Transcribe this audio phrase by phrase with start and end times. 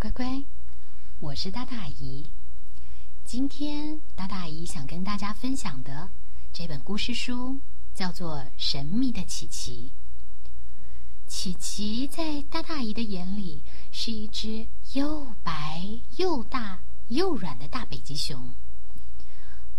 [0.00, 0.42] 乖乖，
[1.18, 2.24] 我是大大姨。
[3.26, 6.08] 今天大大姨想跟大家分享的
[6.54, 7.58] 这本故事书
[7.94, 9.90] 叫做《神秘的琪琪》。
[11.30, 15.86] 琪琪在大大姨的眼里是一只又白
[16.16, 18.54] 又大又软的大北极熊。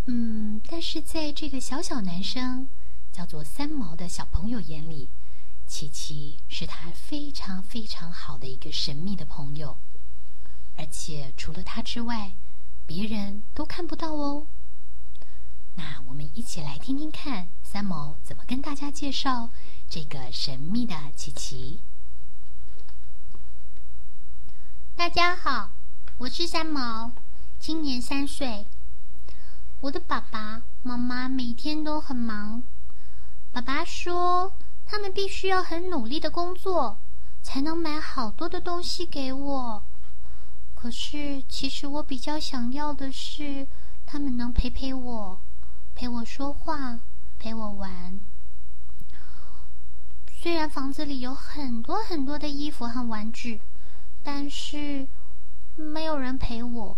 [0.06, 2.68] 嗯，但是在这个小小男生
[3.12, 5.10] 叫做三毛的小朋友眼里，
[5.66, 9.76] 琪琪是他非常非常好的一个神秘的朋友，
[10.78, 12.32] 而且除了他之外，
[12.86, 14.46] 别人都看不到哦。
[15.76, 19.50] 那我们一起来听听看三毛怎么跟大家介绍
[19.90, 21.80] 这个神秘的琪琪。
[24.96, 25.72] 大家好，
[26.18, 27.12] 我是三毛，
[27.60, 28.66] 今年三岁。
[29.80, 32.62] 我的爸爸妈妈每天都很忙。
[33.52, 34.54] 爸爸说，
[34.86, 36.98] 他们必须要很努力的工作，
[37.42, 39.84] 才能买好多的东西给我。
[40.82, 43.68] 可是，其实我比较想要的是，
[44.08, 45.40] 他们能陪陪我，
[45.94, 46.98] 陪我说话，
[47.38, 48.20] 陪我玩。
[50.42, 53.62] 虽然房子里有很多很多的衣服和玩具，
[54.24, 55.08] 但是
[55.76, 56.98] 没有人陪我。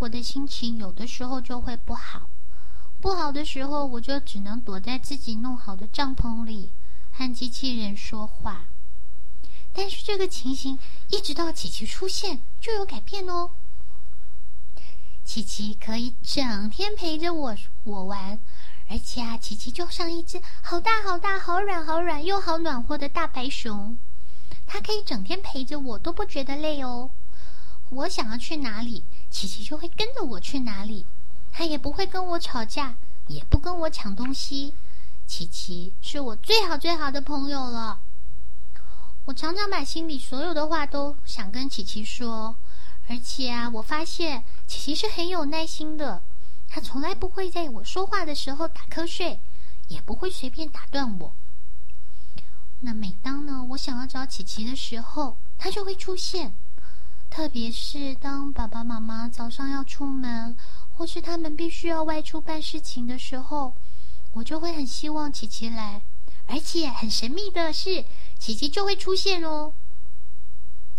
[0.00, 2.28] 我的心情有的时候就会不好，
[3.00, 6.68] 不好的时候我就只能躲在自己弄好的帐篷里，
[7.10, 8.66] 和机器人说话。
[9.74, 10.78] 但是这个情形
[11.10, 13.50] 一直到琪琪出现就有改变哦。
[15.24, 18.38] 琪琪可以整天陪着我我玩，
[18.88, 23.96] 而且啊，琪琪就像一只好大好大、好软好软又好暖和的大白熊，
[24.66, 27.10] 它可以整天陪着我都不觉得累哦。
[27.90, 29.02] 我想要去哪里？
[29.30, 31.04] 琪琪就会跟着我去哪里，
[31.50, 32.94] 它也不会跟我吵架，
[33.26, 34.74] 也不跟我抢东西。
[35.26, 37.98] 琪琪是我最好最好的朋友了。
[39.26, 42.54] 我常常把心里所有的话都想跟琪琪说，
[43.08, 46.22] 而且啊，我发现琪琪是很有耐心的，
[46.68, 49.40] 他从来不会在我说话的时候打瞌睡，
[49.88, 51.32] 也不会随便打断我。
[52.80, 56.52] 那每当呢，我想要找琪琪的时候，他就会出现。
[57.30, 60.54] 特别是当爸爸妈妈早上要出门，
[60.96, 63.74] 或是他们必须要外出办事情的时候，
[64.34, 66.02] 我就会很希望琪琪来。
[66.46, 68.04] 而且很神秘的是，
[68.38, 69.72] 琪琪就会出现哦。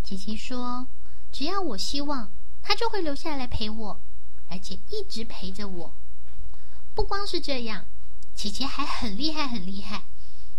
[0.04, 0.88] 琪琪说
[1.32, 2.30] ：“只要我希望，
[2.62, 4.00] 他就会留下来陪我，
[4.50, 5.94] 而且一直陪着我。”
[6.96, 7.86] 不光是这样，
[8.36, 10.04] 琪琪还很厉害，很厉害，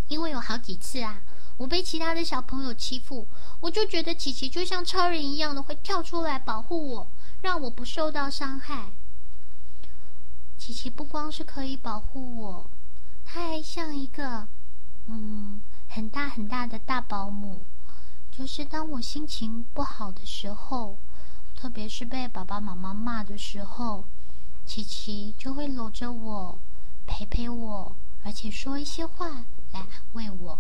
[0.09, 1.23] 因为有好几次啊。
[1.59, 3.27] 我被其他的小朋友欺负，
[3.61, 7.07] 我就觉得琪琪就像超人一样的会跳出来保护我，
[7.41, 8.91] 让我不受到伤害。
[10.59, 12.71] 琪琪不光是可以保护我，
[13.25, 14.47] 他还像一个
[15.07, 15.61] 嗯
[15.97, 17.63] 很大很大的大保姆。
[18.31, 20.99] 就是当我心情不好的时候，
[21.55, 24.05] 特别是被爸爸妈妈骂的时候，
[24.67, 26.59] 琪琪就会搂着我，
[27.07, 30.59] 陪陪我，而且说一些话来安慰我。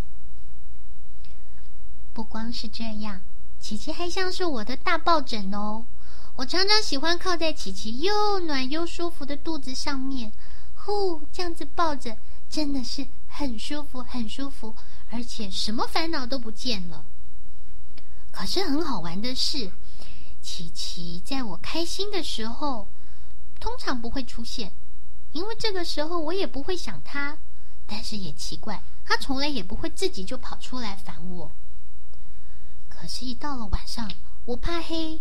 [2.14, 3.20] 不光是这样，
[3.60, 5.84] 琪琪还像是我的大抱枕哦。
[6.36, 10.32] 我常常喜欢靠在琪琪又暖又舒服的肚子上面，
[10.74, 12.16] 呼，这样子抱着
[12.48, 13.06] 真的是
[13.38, 14.74] 很舒服，很舒服，
[15.10, 17.04] 而且什么烦恼都不见了。
[18.32, 19.70] 可是很好玩的是，
[20.40, 22.88] 琪琪在我开心的时候，
[23.60, 24.72] 通常不会出现，
[25.32, 27.36] 因为这个时候我也不会想他。
[27.86, 31.50] 但是也奇怪，他从来也不会自己就跑出来烦我。
[32.88, 34.10] 可是，一到了晚上，
[34.46, 35.20] 我怕黑，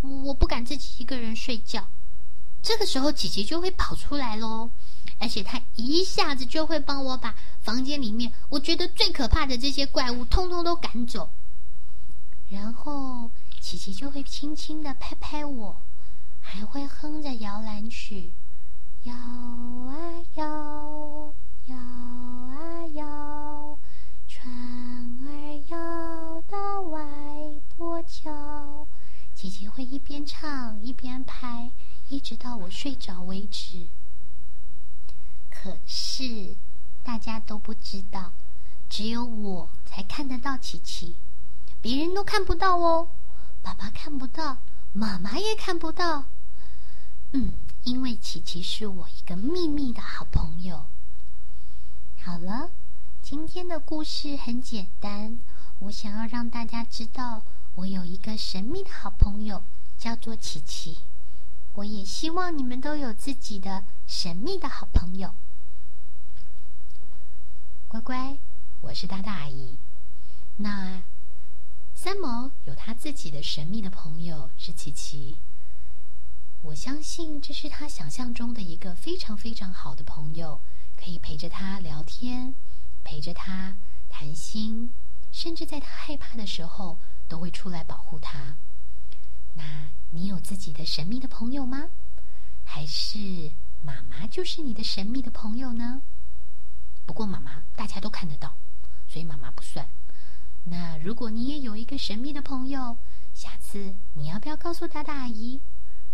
[0.00, 1.88] 我不敢自己一个人睡觉。
[2.62, 4.70] 这个时候，姐姐就会跑出来喽，
[5.18, 11.28] 而且他一下子就会帮我把房间里面我觉得最可怕的这些怪物通通都赶走。
[12.50, 13.30] 然后，
[13.60, 15.76] 琪琪就会轻轻的拍拍我，
[16.40, 18.30] 还会哼着摇篮曲，
[19.04, 19.94] 摇啊
[20.36, 21.32] 摇，
[21.66, 23.78] 摇啊摇，
[24.26, 24.50] 船
[25.26, 27.02] 儿摇到外。
[27.76, 28.86] 婆桥，
[29.36, 31.70] 姐姐会一边唱一边拍，
[32.08, 33.86] 一直到我睡着为止。
[35.68, 36.54] 可是
[37.04, 38.32] 大家都不知道，
[38.88, 41.14] 只有我才看得到琪琪，
[41.82, 43.08] 别人都看不到哦。
[43.60, 44.56] 爸爸看不到，
[44.94, 46.24] 妈妈也看不到。
[47.32, 47.52] 嗯，
[47.84, 50.86] 因为琪琪是我一个秘密的好朋友。
[52.22, 52.70] 好了，
[53.20, 55.38] 今天的故事很简单，
[55.80, 57.42] 我想要让大家知道。
[57.74, 59.62] 我有一个神秘的好朋友，
[59.98, 60.96] 叫做琪琪。
[61.74, 65.34] 我也希望你们都有自己的神秘的好朋友。
[67.90, 68.36] 乖乖，
[68.82, 69.78] 我是大大阿姨。
[70.58, 71.02] 那
[71.94, 75.38] 三毛有他自己的神秘的朋友是琪琪。
[76.60, 80.60] 我相信这是他想象中的一个非常非常好的朋友，
[80.98, 82.54] 可以陪着他聊天，
[83.04, 83.74] 陪着他
[84.10, 84.90] 谈心，
[85.32, 88.56] 甚至在他害怕的时候都会出来保护他。
[89.54, 91.88] 那你有自己的神秘的朋友吗？
[92.66, 93.50] 还是
[93.82, 96.02] 妈妈就是你的神秘的朋友呢？
[97.08, 98.52] 不过妈妈大家都看得到，
[99.08, 99.88] 所以妈妈不算。
[100.64, 102.98] 那如果你也有一个神秘的朋友，
[103.32, 105.58] 下次你要不要告诉达达阿姨，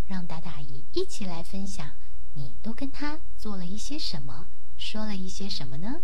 [0.07, 1.91] 让达达阿姨一起来分享
[2.35, 4.47] 你都跟他做了一些什么，
[4.79, 6.01] 说了一些什么呢？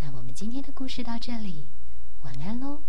[0.00, 1.66] 那我们今天的故事到这里，
[2.22, 2.82] 晚安喽。